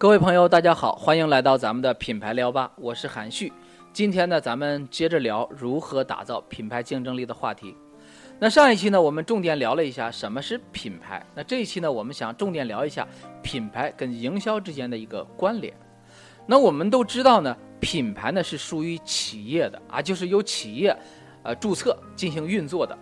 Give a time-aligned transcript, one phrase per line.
[0.00, 3.52] 各位朋友，大家好，欢迎来到咱们的品牌聊吧，我是韩旭。
[3.92, 7.76] 今天呢，咱们接着聊如何打造品牌竞争力的话题。
[8.38, 11.22] 那上一期呢，我们重点聊了一下什么是品牌。
[11.34, 13.06] 那这一期呢，我们想重点聊一下
[13.42, 15.70] 品牌跟营销之间的一个关联。
[16.46, 20.96] 那我们都知道呢，品牌呢是属于企业的啊，就是由企业
[21.42, 22.98] 呃注册进行运作的。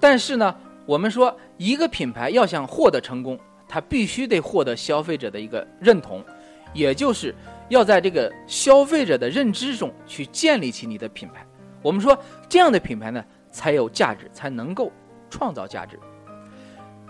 [0.00, 0.56] 但是呢，
[0.86, 3.38] 我们说一个品牌要想获得成功，
[3.68, 6.24] 它必须得获得消费者的一个认同，
[6.72, 7.34] 也就是
[7.68, 11.46] 要在这个消费者的认知中去建立起你的品牌。
[11.82, 13.24] 我们说这样的品牌呢。
[13.48, 14.92] 才有价值，才能够
[15.30, 15.98] 创造价值。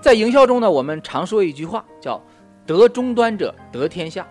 [0.01, 2.23] 在营销中呢，我们常说一句话，叫
[2.65, 4.25] “得终端者得天下”，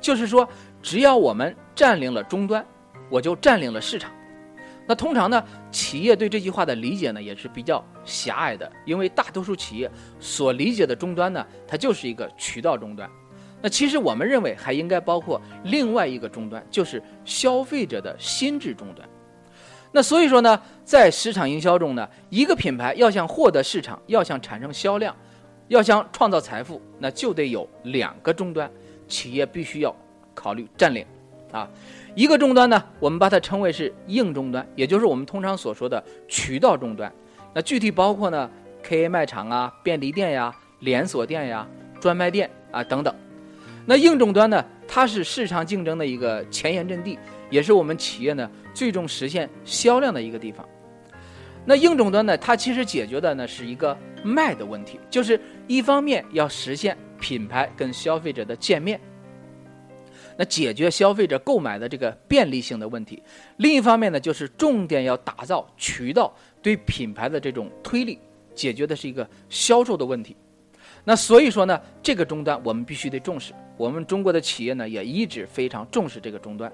[0.00, 0.48] 就是说，
[0.80, 2.64] 只要我们占领了终端，
[3.10, 4.08] 我就占领了市场。
[4.88, 13.08] 那通常呢，企业对这句话的理解呢，也是比较狭隘的，因为大多数企业所理解的终端呢，它就是一个渠道终端。
[13.60, 19.06] 那其实我们认为，还应该包括另外一个终端，就是消费者的心智终端。
[19.92, 25.14] 那所以说呢，在市场营销中呢，一个品牌要想获得市场，要想产生销量，
[25.68, 28.70] 要想创造财富，那就得有两个终端，
[29.06, 29.94] 企业必须要
[30.34, 31.04] 考虑占领，
[31.50, 31.68] 啊，
[32.14, 37.12] 一个终端呢，我们把它称为是硬终端，也就是我们通常所说的渠道终端。
[37.54, 38.50] 那具体包括呢
[38.84, 41.66] ，KA 卖场啊、便利店呀、连锁店呀、
[42.00, 43.14] 专卖店啊等等。
[43.86, 47.18] 那硬终端呢，它是市场竞争的一个前沿阵地。
[47.50, 50.68] 也是我们企业呢最终实现销量的一个地方。
[51.64, 59.00] 那硬终端呢，它其实解决的呢是一个卖的问题，就是一方面要实现品牌跟消费者的见面，
[60.40, 63.20] 那解决消费者购买的这个便利性的问题；
[63.56, 66.32] 另一方面呢，就是重点要打造渠道
[66.62, 68.20] 对品牌的这种推力，
[68.54, 70.36] 解决的是一个销售的问题。
[71.02, 73.52] 那所以说呢，这个终端我们必须得重视。
[73.76, 76.72] 我们中国的企业呢，也一直非常重视这个终端。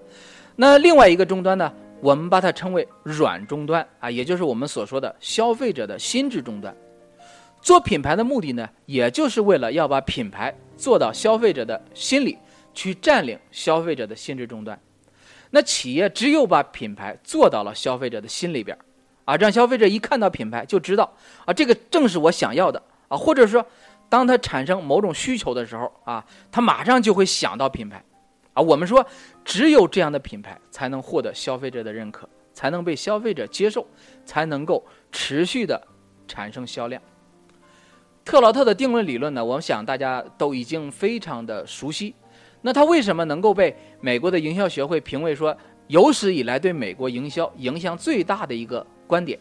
[0.56, 1.72] 那另外一个终端呢，
[2.03, 6.77] 我们把它称为软终端啊，也就是我们所说的消费者的心智终端。
[7.62, 12.37] 做品牌的目的呢，也就是为了要把品牌做到消费者的心里，
[12.75, 14.79] 去占领消费者的心智终端。
[15.51, 18.77] 那企业只有把品牌做到了消费者的心里边，
[19.25, 21.11] 啊，让消费者一看到品牌就知道
[21.47, 23.65] 啊，这个正是我想要的啊，或者说，
[24.09, 28.03] 当他产生某种需求的时候啊，他马上就会想到品牌。
[28.53, 29.05] 啊，我们说，
[29.45, 33.84] 只有这样的品牌才能获得消费者的认可，才能被消费者接受，
[34.25, 35.81] 才能够持续的
[36.29, 37.03] 产生销量。
[38.25, 42.15] 特劳特的定论理论呢，我想大家都已经非常的熟悉。
[42.67, 45.55] 那他为什么能够被美国的营销学会评为说
[45.89, 49.39] 有史以来对美国营销影响最大的一个观点？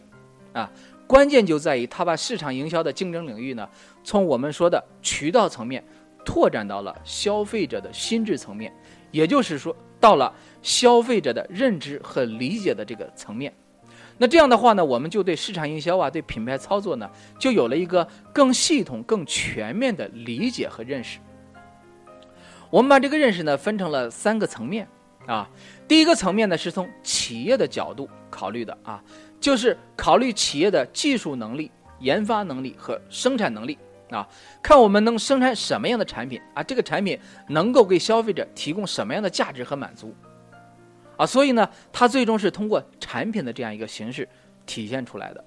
[0.52, 0.70] 啊，
[1.06, 3.66] 关键就在于他把市场营销的竞争领域呢，
[4.02, 5.82] 从我们说的渠道层面
[6.22, 8.70] 拓展到了消费者的心智层面。
[9.10, 10.30] 也就是说，到了
[10.60, 13.50] 消费者的认知和理解的这个层面，
[14.18, 17.08] 那这样的话呢，我们就对市场营销啊，对品牌操作呢，
[17.38, 21.18] 就有了一个更系统、更全面的理解和认识。
[22.74, 24.88] 我们把这个认识呢，分成了三个层面
[25.28, 25.48] 啊。
[25.86, 29.00] 第一个层面呢，是从企业的角度考虑的啊，
[29.38, 31.70] 就是考虑企业的技术能力、
[32.00, 33.78] 研发能力和生产能力。
[34.10, 34.28] 啊，
[34.60, 36.64] 看我们能生产什么样的产品啊？
[36.64, 37.16] 这个产品
[37.48, 40.12] 能够给消费者提供什么样的价值和满足
[41.16, 41.24] 啊？
[41.24, 44.28] 所以呢，它最终是通过产品的这样一个形式
[44.66, 45.44] 体现出来的。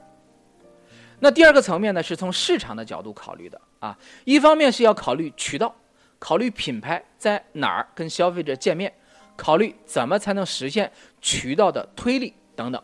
[1.19, 3.97] 那第二个层面呢，是从市场的角度考虑的啊。
[4.23, 5.75] 一方面是要考虑渠道，
[6.19, 8.93] 考虑品牌在哪儿跟消费者见面，
[9.35, 10.91] 考虑怎么才能实现
[11.21, 12.81] 渠道的推力等等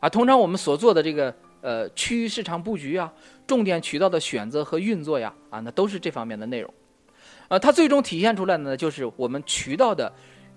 [0.00, 0.08] 啊。
[0.08, 1.34] 通常我们所做的这个。
[1.66, 3.10] 呃，区域市场布局啊，
[3.46, 6.70] 重点渠道的选择和运作呀，啊，那都是这方面的内容。
[7.48, 10.12] 呃，它最终体现出来的呢，就是我们渠道的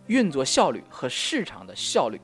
[0.07, 2.19] 运作效率和市场的效率。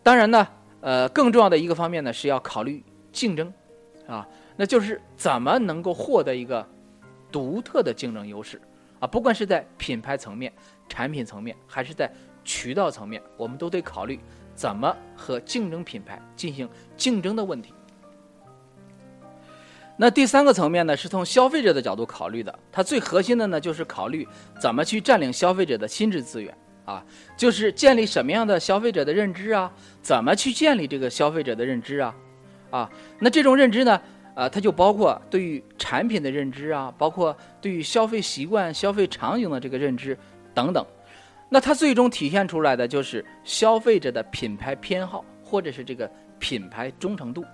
[0.00, 0.46] 当然呢，
[0.80, 2.80] 呃，更重要的一个方面呢，是要考虑
[3.10, 3.52] 竞争，
[4.06, 6.64] 啊，那就是怎么能够获得一个
[7.34, 8.60] 独特的竞争优势
[9.00, 10.52] 啊，不管是在品牌层面、
[10.88, 12.08] 产品层面，还是在
[12.44, 14.20] 渠道层面，我们都得考虑。
[14.54, 17.74] 怎么和竞争品牌进行竞争的问题？
[19.96, 22.56] 那第三个层面呢，是从消费者的角度考虑的。
[22.70, 24.24] 它最核心的呢，就是考虑
[24.60, 27.04] 怎么去占领消费者的心智资源啊，
[27.36, 29.72] 就是建立什么样的消费者的认知啊？
[30.00, 32.14] 怎么去建立这个消费者的认知啊？
[32.70, 34.00] 啊，那这种认知呢，
[34.34, 40.18] 啊，它就包括对于产品的认知啊，包括对于消费习惯、消费场景的这个认知
[40.52, 40.84] 等等。
[41.48, 47.44] 那它最终体现出来的就是消费者的品牌偏好，或者是这个品牌忠诚度。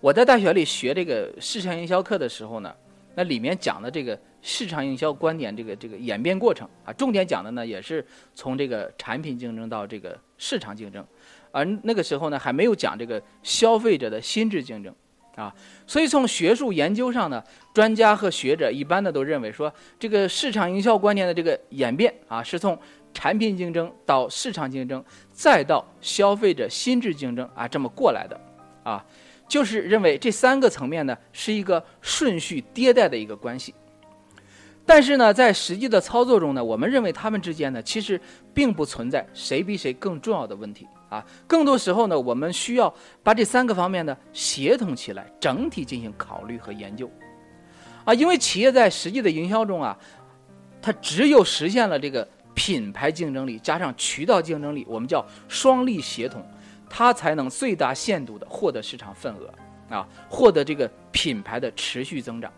[0.00, 2.74] 我在大学里学这个市场营销课的时候呢，
[3.14, 8.04] 那里面讲的这个市场营销观点这个这个演变过程啊，重点讲的呢也是
[8.34, 11.06] 从这个产品竞争到这个市场竞争，
[11.52, 14.92] 而那个时候呢还没有讲这个消费者的心智竞争
[15.36, 15.54] 啊，
[15.86, 17.44] 所以从学术研究上呢，
[17.74, 22.76] 专家和学者一般的都认为说，这个市场营销观念的这个演变啊，是从
[23.12, 28.40] 产品竞争到市场竞争，再到消费者心智竞争啊这么过来的
[28.82, 29.04] 啊，
[29.46, 33.74] 就是认为这三个层面呢是一个顺序迭代的一个关系。
[34.86, 38.18] 但是呢，在实际的操作中呢，我们认为他们之间呢，其实
[38.54, 40.86] 并不存在谁比谁更重要的问题。
[41.08, 41.24] 啊。
[41.46, 42.92] 更多时候呢，我们需要
[43.22, 47.10] 把这三个方面呢协同起来，整体进行考虑和研究
[48.04, 48.14] 啊。
[48.14, 49.96] 因为企业在实际的营销中啊，
[50.80, 56.44] 它只有实现了这个品牌竞争力加上渠道竞争力，我们叫双力协同，
[56.88, 59.52] 它才能最大限度的获得市场份额
[59.94, 62.52] 啊，获得这个品牌的持续增长。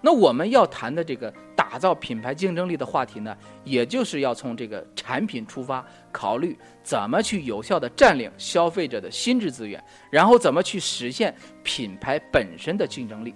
[0.00, 13.34] 那我们要谈的这个打造品牌竞争力的话题呢，也就是要从这个产品出发，考虑怎么去有效的占领消费者的心智资源，然后怎么去实现品牌本身的竞争力。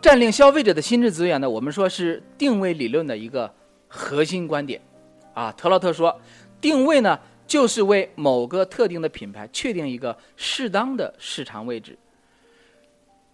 [0.00, 3.52] 占领消费者的心智资源呢，我们说是定位理论的一个
[3.86, 4.80] 核心观点。
[5.34, 6.18] 啊，特劳特说，
[6.60, 11.98] 定位呢就是为某个特定的品牌确定一个适当的市场位置。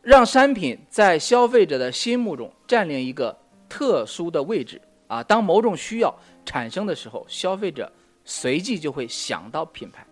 [0.07, 3.37] 让商品在消费者的心目中占领一个
[3.69, 5.21] 特殊的位置啊！
[5.21, 7.91] 当某种需要产生的时候，消费者
[8.25, 10.07] 随即就会想到品牌。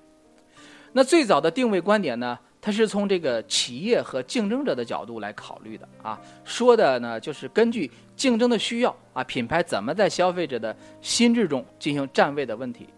[0.92, 2.36] 那最早的定位观点呢？
[2.60, 12.88] 它是从这个企业和竞争者的角度来考虑的啊，说的呢就是根据竞争的需要啊，品牌怎么在消费者的心智中进行站位的问题。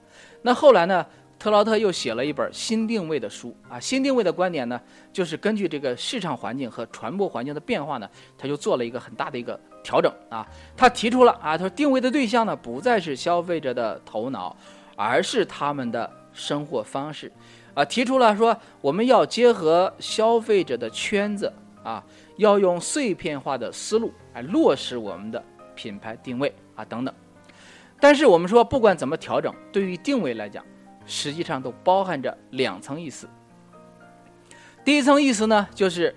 [0.40, 1.04] 那后来呢？
[1.38, 4.80] 特劳特又写了一本新定位的书啊，新定位的观点呢，
[5.12, 10.46] 就是根据这个市场环境和传播环境的变化呢，他就做了一个很大的一个调整啊。
[10.76, 14.56] 他提出了啊，他说定位的对象呢，不再是消费者的头脑，
[14.96, 17.30] 而是他们的生活方式，
[17.74, 21.52] 啊，提出了说我们要结合消费者的圈子
[21.82, 22.02] 啊，
[22.38, 25.42] 要用碎片化的思路来落实我们的
[25.74, 27.14] 品牌定位啊等等。
[28.00, 30.64] 但是我们说，不管怎么调整，对于定位来讲，
[31.06, 33.28] 实际上都包含着两层意思。
[34.84, 36.14] 第一层意思呢，就是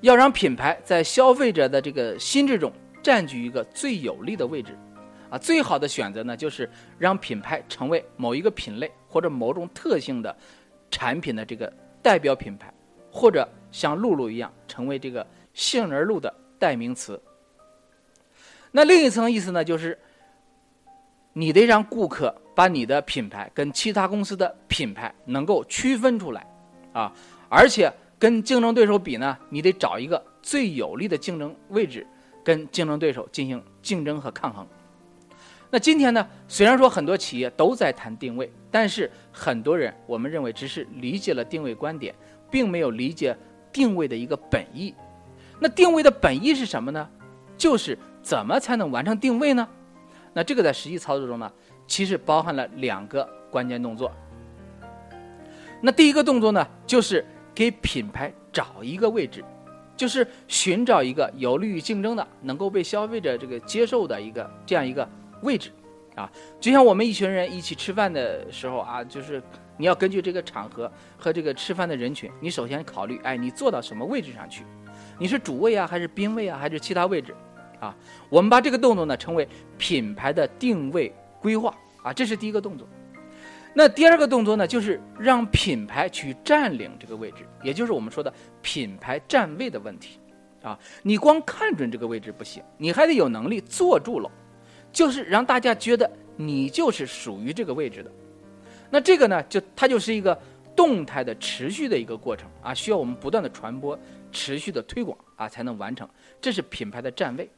[0.00, 2.72] 要让品牌在消费者的这个心智中
[3.02, 4.76] 占据一个最有利的位置，
[5.30, 10.36] 啊，最好的选择呢，就是让品牌成为某一个品类或者某种特性的
[10.90, 12.72] 产品的这个代表品牌，
[13.10, 17.20] 或者像露露一样成为这个杏仁露的代名词。
[18.70, 19.98] 那另一层意思呢，就是
[21.32, 22.34] 你得让顾客。
[22.54, 26.46] 把你的品牌跟其他公司的品牌能够区分出来，
[26.92, 27.10] 啊，
[27.48, 32.06] 而且跟竞争对手比呢，你得找一个最有利的竞争位置，
[32.44, 34.66] 跟竞争对手进行竞争和抗衡。
[35.70, 42.14] 那今天呢，虽然说很多企业都在谈定位，但是很多人我们认为只是理解了定位观点，
[42.50, 43.34] 并没有理解
[43.72, 44.94] 定位的一个本意。
[45.58, 47.08] 那定位的本意是什么呢？
[47.56, 49.66] 就是怎么才能完成定位呢？
[50.32, 51.50] 那这个在实际操作中呢？
[51.86, 54.10] 其实包含了两个关键动作。
[55.80, 57.24] 那第一个动作呢，就是
[57.54, 59.44] 给品牌找一个位置，
[59.96, 65.06] 就是寻找一个有利于竞争的、能够被消费者这个接受的一个这样一个
[65.42, 65.70] 位置，
[66.14, 69.42] 啊，就像我们一群人一起吃饭的时候啊，就是
[69.76, 74.64] 你要根据这个场合和这个吃饭的人群，你首先考虑，哎，你坐到什么位置上去？
[75.18, 77.34] 你是主位啊，还是宾位啊，还是其他位置？
[77.82, 77.94] 啊，
[78.30, 79.46] 我们把这个动作呢称为
[79.76, 81.12] 品牌的定位。
[81.42, 82.86] 规划啊，这是第一个动作。
[83.74, 90.20] 那第二个动作呢，就是让品牌去占领这个位置，也就是我们说的品牌站位的问题
[90.62, 90.78] 啊。
[91.02, 94.30] 你光看准这个位置不行，你还得有能力坐住了，
[94.92, 98.10] 就是让大家觉得你就是属于这个位置的。
[98.88, 100.40] 那这个呢，就它就是一个
[100.76, 103.98] 动态的、持续的一个过程啊，需要我们不断的传播、
[104.30, 106.08] 持续的推广啊，才能完成。
[106.40, 107.50] 这是品牌的站位。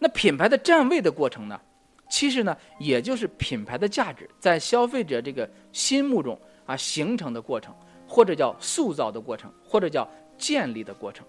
[0.00, 1.60] 那品牌的站位的过程呢？
[2.08, 7.72] 其实呢，也就是品牌的价值在消费者这个心目中啊形成的过程，
[8.08, 11.24] 或者叫塑造的过程，或者叫建立的过程。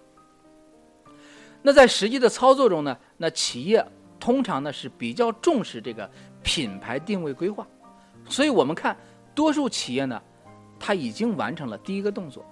[1.61, 3.85] 那在实际的操作中呢，那企业
[4.19, 6.09] 通常呢是比较重视这个
[6.41, 7.67] 品牌定位规划，
[8.27, 8.97] 所以我们看
[9.35, 10.19] 多数企业呢，
[10.79, 12.43] 它已经完成了第一个动作。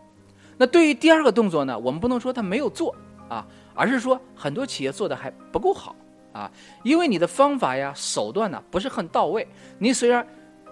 [0.56, 2.96] 那对于第二个动作呢，我们不能说它没有做
[3.28, 5.96] 啊，而是说很多企业做的还不够好。
[6.32, 6.52] 啊，
[6.84, 9.48] 因为你的方法呀、手段呢不是很到位。
[9.78, 10.26] 你虽然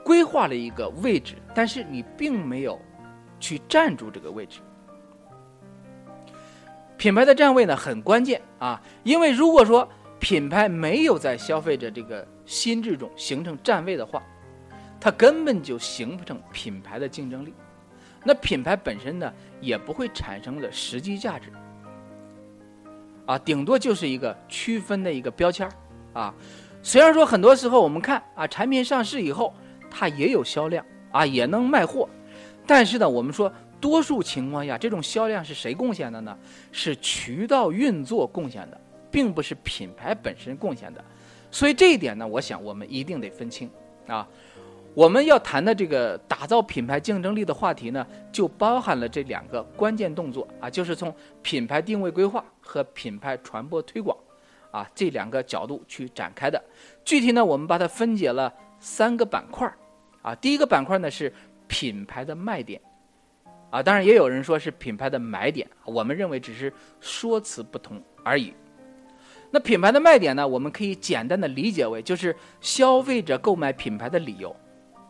[0.04, 2.80] 规划了一个位置，但是你并没有
[3.40, 4.60] 去站住这个位置。
[6.98, 9.88] 品牌的站位呢很关键啊，因为如果说
[10.20, 14.24] 品牌没有在消费者这个心智中形成站位的话，
[15.00, 17.54] 它根本就形不成品牌的竞争力。
[18.24, 21.52] 那品牌本身呢，也不会产生的实际价值，
[23.28, 25.74] 啊，顶多就是一个区分的一个标签儿，
[26.20, 26.34] 啊，
[26.82, 29.54] 虽然说很多时候我们看啊，产品上市以后，
[29.92, 32.08] 它也有销量啊，也能卖货，
[32.66, 36.36] 但是呢，我们说多数情况下，这种销量是谁贡献的呢？
[36.72, 38.82] 是渠道运作贡献的，
[39.12, 41.04] 并不是品牌本身贡献的，
[41.52, 43.70] 所以这一点呢，我想我们一定得分清
[44.08, 44.28] 啊。
[44.94, 54.18] 我们要谈的这个打造品牌竞争力的话题呢，就包含了这两个关键动作啊，就是从品牌定位规划和品牌传播推广，
[54.72, 56.62] 啊这两个角度去展开的。
[57.06, 59.78] 具体呢，我们把它分解了三个板块儿，
[60.22, 61.34] 啊，第一个板块呢是
[61.68, 62.82] 品牌的卖点，
[63.70, 68.54] 啊，当然也有人说是品牌的买点，我们认为只是说辞不同而已。
[69.50, 74.54] 那品牌的卖点呢，我们可以简单的理解为就是消费者购买品牌的理由。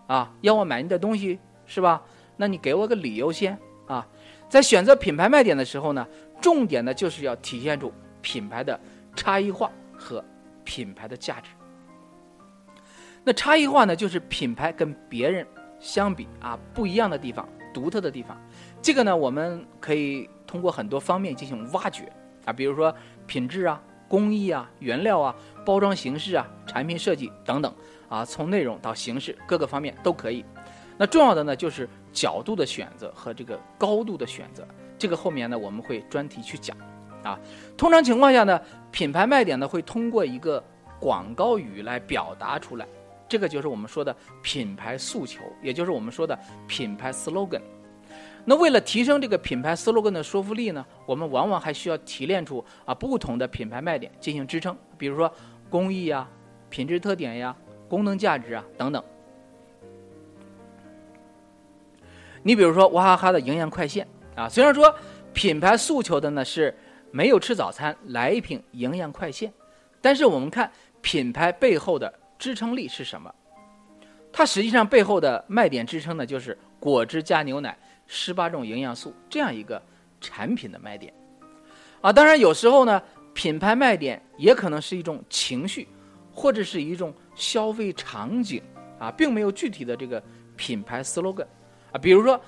[0.06, 2.02] 啊，要我买你的东西是吧？
[2.38, 4.08] 那你给我个理由先啊。
[4.48, 6.08] 在选择品牌卖点的时候呢，
[6.42, 7.92] 重点呢就是要体现出
[8.22, 8.80] 品牌的
[9.16, 10.24] 差异化和
[10.64, 11.50] 品牌的价值。
[13.24, 15.46] 那差异化呢，就是品牌跟别人
[15.80, 18.38] 相比啊不一样的地方、独特的地方。
[18.82, 22.12] 这个呢，我们可以通过很多方面进行挖掘
[22.46, 27.74] 啊，比如说品质啊、工艺啊、原料啊、包装形式啊、产品设计等等。
[28.08, 30.46] 啊，从内容到形式各个方面都可以。
[30.98, 34.66] 那重要的呢，就是角度的选择和这个高度的选择。
[34.98, 36.76] 这个后面呢，我们会专题去讲。
[37.24, 37.40] 啊，
[37.76, 38.62] 通常情况下呢，
[38.92, 40.64] 品牌卖点呢会通过一个
[41.00, 42.88] 广告语来表达出来。
[43.28, 46.38] 这个就是我们说的品牌诉求，也就是我们说的
[46.68, 47.62] 品牌 slogan。
[48.46, 54.78] 那为了提升这个品牌 slogan 的说服力呢，我们往往还需要提炼出啊不同的品牌卖点进行支撑。
[54.98, 55.32] 比如说
[55.70, 56.28] 工艺呀、
[56.70, 57.56] 品质特点呀。
[57.90, 59.02] 功能价值啊，等等。
[62.44, 64.06] 你比如说娃哈哈的营养快线
[64.38, 64.96] 啊，虽然说
[65.34, 66.74] 品牌诉求的呢是
[67.12, 69.52] 没有吃早餐来一瓶营养快线，
[70.00, 73.34] 但是我们看品牌背后的支撑力是什么？
[74.32, 79.82] 它实际上背后的卖点支撑呢，就是果汁加牛奶十八种营养素这样一个
[80.22, 81.12] 产品的卖点
[82.00, 82.14] 啊。
[82.14, 83.02] 当然有时候呢，
[83.34, 85.88] 品牌卖点也可能是一种情绪。
[86.40, 88.62] 或者是一种消费场景
[89.00, 90.22] 啊，并没有具体的这个
[90.56, 91.48] 品牌 slogan
[91.92, 92.40] 啊，比如说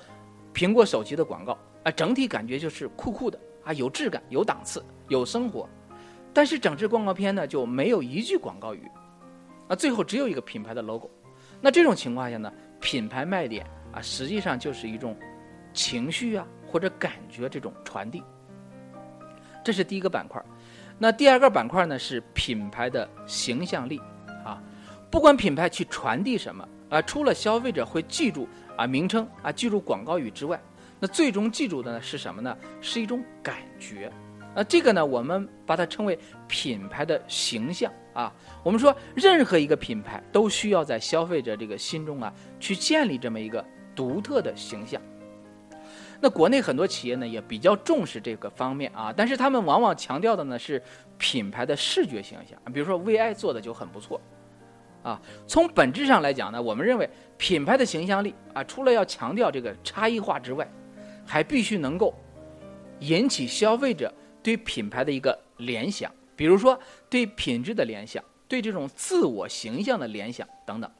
[0.54, 5.68] 苹果手机的广告啊，整体感觉就是酷酷的啊，有质感、有档次、有生活，
[6.32, 8.82] 但是整支广告片呢就没有一句广告语
[9.68, 11.10] 啊，最后只有一个品牌的 logo。
[11.60, 15.16] 那这种情况下呢，品牌卖点啊，实际上就是一种
[15.72, 18.22] 情绪啊或者感觉这种传递。
[19.64, 20.42] 这是第一个板块。
[20.98, 23.98] 那第二个板块呢是品牌的形象力，
[24.44, 24.62] 啊，
[25.10, 28.46] 不管品牌去传递什么啊，除了消费者会记住
[28.76, 30.60] 啊名称啊记住广告语之外，
[31.00, 32.56] 那最终记住的呢是什么呢？
[32.80, 34.12] 是一种感觉，
[34.54, 38.32] 那，这个呢我们把它称为品牌的形象啊。
[38.62, 43.64] 我们说任何一个品牌都需要在消费者这个心中啊去建立这么一个
[43.96, 45.00] 独特的形象。
[46.20, 50.82] 那国内很多企业呢也比较重视这个方面啊，但是他们往往强调的呢是
[51.16, 54.20] 品牌的视觉形象，比如说 VI 做的就很不错，
[55.02, 60.70] 啊，从本质上来讲呢，我们认为品牌的形象力啊，除了要强调这个差异化之外，
[61.30, 62.12] 还必须能够
[62.98, 66.76] 引起消费者对品牌的一个联想，比如说
[67.08, 70.90] 对品质的联想，对这种自我形象的联想等等。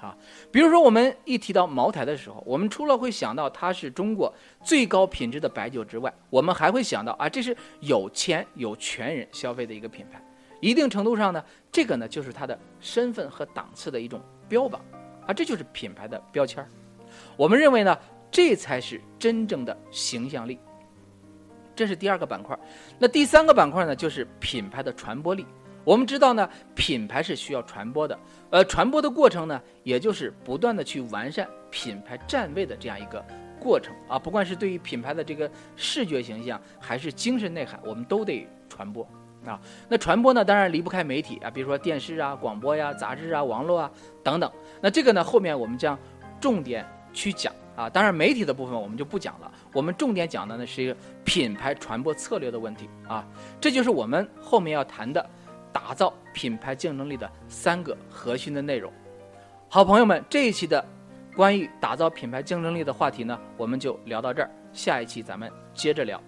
[0.00, 0.14] 啊，
[0.50, 10.20] 比如说我们一提到茅台的时候，我们除了会想到它是中国最高品质的白酒之外，我们还会想到啊，这是有钱有权人消费的一个品牌。
[10.60, 14.84] 一定程度上呢，这个呢就是它的身份和档次的一种标榜，
[15.26, 16.68] 啊，这就是品牌的标签儿。
[17.36, 17.96] 我们认为呢，
[18.36, 20.58] 这才是真正的形象力。
[21.74, 22.54] 这是第二个板块，
[22.98, 25.46] 那第三个板块呢，就是品牌的传播力。
[25.84, 28.18] 我们知道呢，品牌是需要传播的，
[28.50, 33.24] 呃，传播的过程呢，也就是不断的去完善品牌站位的这样一个
[33.58, 34.18] 过程啊。
[34.18, 39.02] 不管是对于品牌的这个视觉形象，还是精神内涵，我们都得传播
[39.46, 39.58] 啊。
[39.88, 43.90] 那传播呢，当然离不开媒体啊，比如说电视啊、广播呀、杂志啊、网络啊
[44.22, 44.52] 等等。
[44.82, 45.98] 那这个呢，后面我们将
[46.38, 47.88] 重点去讲啊。
[47.88, 53.24] 当然，媒体的部分我们就不讲了，我们重点讲的呢是一个品牌传播策略的问题啊。
[53.60, 55.24] 这就是我们后面要谈的。
[55.72, 58.90] 打造品牌竞争力的三个核心的内容。
[59.68, 60.82] 好朋友们，这一期的
[61.36, 64.50] 关于打造品牌竞争力的话题呢，我们就聊到这儿。
[64.72, 66.18] 下一期咱们接着聊。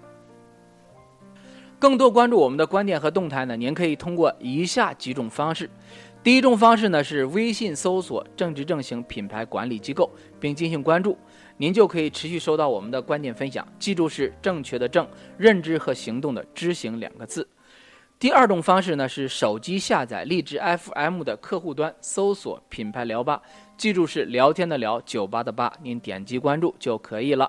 [1.79, 5.71] 更多关注我们的观点和动态呢，您可以通过以下几种方式。
[6.23, 11.17] 第一种方式呢是微信搜索“正直正行品牌管理机构”并进行关注，
[11.59, 13.67] 您就可以持续收到我们的观点分享。
[13.79, 17.47] 记住是正确的正，认知和行动的知行两个字。
[18.19, 23.41] 第二种方式呢是手机下载荔枝 FM 的客户端，搜索“品牌聊吧”，
[23.79, 27.49] 记住是聊天的聊，酒吧的吧，您点击关注就可以了。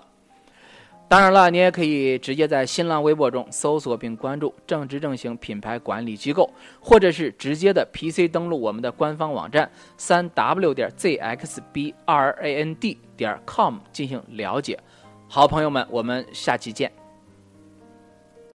[1.09, 6.47] 当然了，你也可以直接在新浪微博中搜索并关注“正直正行品牌管理机构”，
[6.79, 11.87] 或者是直接的 PC 登录我们的官方网站三 w 点 zxbrand
[13.17, 14.79] 点 com 进行了解。
[15.27, 16.99] 好，朋友们，我们下期见。